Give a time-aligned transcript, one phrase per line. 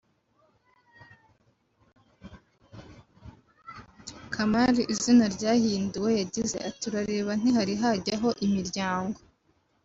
[4.33, 9.19] Kamali (izina ryahinduwe) yagize ati “Urareba ntihari hajyaho imiryango